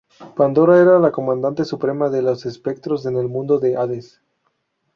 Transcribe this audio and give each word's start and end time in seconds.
Pandora 0.35 0.79
era 0.79 0.97
la 0.97 1.11
comandante 1.11 1.63
suprema 1.63 2.09
de 2.09 2.23
los 2.23 2.47
Espectros 2.47 3.05
en 3.05 3.17
el 3.17 3.27
mundo 3.27 3.59
de 3.59 3.77
Hades. 3.77 4.19